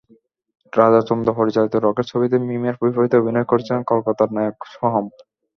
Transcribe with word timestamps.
রাজা 0.73 1.01
চন্দ 1.09 1.25
পরিচালিত 1.39 1.73
রকেট 1.77 2.05
ছবিতে 2.11 2.35
মিমের 2.41 2.75
বিপরীতে 2.81 3.15
অভিনয় 3.17 3.47
করছেন 3.51 3.77
কলকাতার 3.91 4.29
নায়ক 4.35 4.57
সোহম। 4.71 5.05